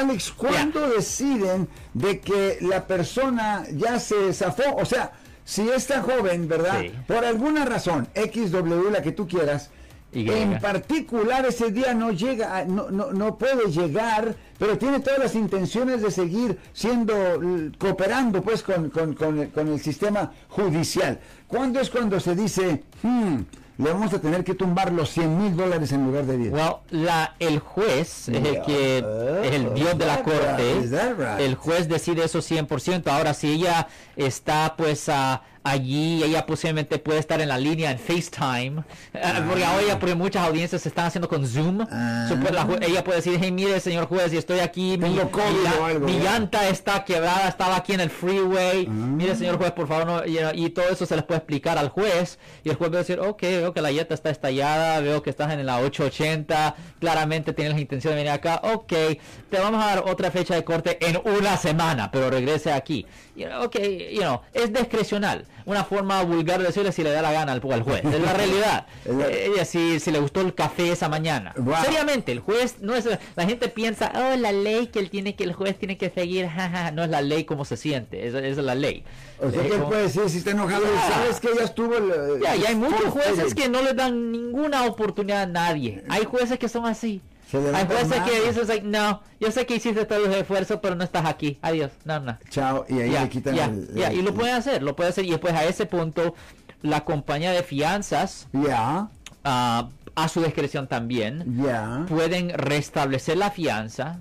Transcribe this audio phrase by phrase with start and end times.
[0.00, 4.76] Alex, ¿cuándo deciden de que la persona ya se zafó?
[4.76, 5.12] O sea,
[5.44, 6.80] si esta joven, ¿verdad?
[6.80, 6.92] Sí.
[7.06, 9.70] Por alguna razón, XW, la que tú quieras,
[10.12, 10.28] Y.
[10.30, 15.18] en particular ese día no llega, a- no, no, no puede llegar, pero tiene todas
[15.18, 17.14] las intenciones de seguir siendo,
[17.78, 21.20] cooperando pues con, con- con el, con el sistema judicial.
[21.46, 23.36] ¿Cuándo es cuando se dice, hmm,
[23.82, 26.52] le vamos a tener que tumbar los 100 mil dólares en lugar de 10?
[26.52, 30.74] Well, la, el juez es el que es el Oh, dios de la corte.
[30.80, 30.92] right?
[31.18, 31.40] Right?
[31.40, 33.06] El juez decide eso 100%.
[33.08, 37.98] Ahora, si ella está pues ah, allí, ella posiblemente puede estar en la línea en
[37.98, 38.82] FaceTime.
[39.14, 41.86] ah, porque ahora, porque muchas audiencias se están haciendo con Zoom.
[41.90, 42.26] Ah.
[42.28, 45.98] So, pues, la ella puede decir, hey, mire, señor juez, y estoy aquí, mi, COVID
[46.00, 48.86] mi llanta está quebrada, estaba aquí en el freeway.
[48.86, 48.90] Ah.
[48.90, 51.88] Mire, señor juez, por favor, no, y, y todo eso se les puede explicar al
[51.88, 52.38] juez.
[52.64, 55.30] Y el juez va a decir, ok, veo que la llanta está estallada, veo que
[55.30, 58.60] estás en la 880, claramente tienes la intención de venir acá.
[58.64, 58.92] Ok,
[59.50, 63.06] te vamos a dar otra fecha de corte en una semana, pero regrese aquí.
[63.36, 63.76] You know, ok,
[64.12, 65.46] you know, es discrecional.
[65.70, 68.04] Una forma vulgar de decirle si le da la gana al, al juez.
[68.04, 68.86] Es la realidad.
[69.06, 71.52] Eh, si, si le gustó el café esa mañana.
[71.56, 71.74] Wow.
[71.84, 75.44] Seriamente, el juez no es la gente piensa, oh, la ley que él tiene que
[75.44, 76.48] el juez tiene que seguir,
[76.94, 79.04] no es la ley como se siente, esa es la ley.
[79.38, 81.96] O sea Eh, que él como- puede decir si está enojado, sabes que ya estuvo
[81.96, 86.02] el, ya, y hay muchos jueces que no le dan ninguna oportunidad a nadie.
[86.08, 87.20] Hay jueces que son así.
[87.50, 88.46] Se Hay levantan jueces que manos.
[88.54, 91.58] dicen, like, no, yo sé que hiciste todo el esfuerzo, pero no estás aquí.
[91.62, 92.38] Adiós, no, no.
[92.50, 95.24] Chao, y ahí Ya, le quitan el, y lo pueden hacer, lo pueden hacer.
[95.24, 96.34] Y después a ese punto,
[96.82, 99.08] la compañía de fianzas, Ya,
[99.44, 102.04] ah, a su discreción también, ya.
[102.08, 104.20] pueden restablecer la fianza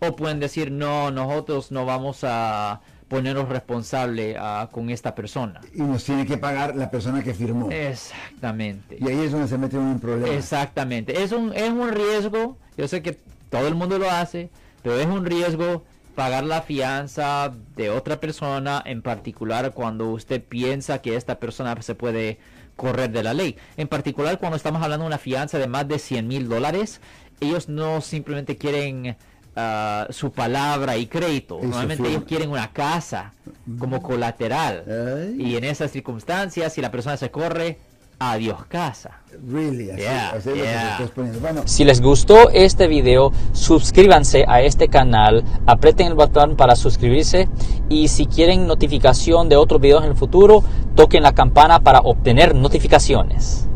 [0.00, 5.60] o pueden decir no, nosotros no vamos a ponernos responsable ah, con esta persona.
[5.74, 7.70] Y nos tiene que pagar la persona que firmó.
[7.70, 8.98] Exactamente.
[9.00, 10.36] Y ahí es donde se mete uno en problemas.
[10.36, 11.22] Exactamente.
[11.22, 13.18] Es un, es un riesgo, yo sé que
[13.50, 14.50] todo el mundo lo hace,
[14.82, 15.84] pero es un riesgo
[16.14, 21.94] pagar la fianza de otra persona, en particular cuando usted piensa que esta persona se
[21.94, 22.38] puede
[22.74, 23.56] correr de la ley.
[23.76, 27.00] En particular cuando estamos hablando de una fianza de más de 100 mil dólares,
[27.40, 29.16] ellos no simplemente quieren
[29.58, 31.58] ah, su palabra y crédito.
[31.60, 33.32] Normalmente ellos quieren una casa
[33.78, 34.84] como colateral.
[34.86, 35.36] Ay.
[35.38, 37.78] Y en esas circunstancias, si la persona se corre,
[38.18, 39.20] adiós casa.
[39.48, 40.90] Really, así, Yeah, así es lo que se yeah.
[40.90, 41.40] está exponiendo.
[41.40, 47.48] Bueno, Si les gustó este video, suscríbanse a este canal, aprieten el botón para suscribirse
[47.88, 50.64] y si quieren notificación de otros videos en el futuro,
[50.94, 53.67] toquen la campana para obtener notificaciones.